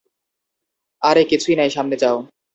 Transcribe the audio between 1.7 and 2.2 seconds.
সামনে যাও।